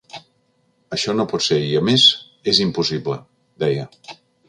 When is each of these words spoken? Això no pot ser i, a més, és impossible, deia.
Això 0.97 1.15
no 1.17 1.27
pot 1.35 1.45
ser 1.49 1.59
i, 1.67 1.69
a 1.81 1.83
més, 1.91 2.09
és 2.53 2.65
impossible, 2.69 3.23
deia. 3.67 3.91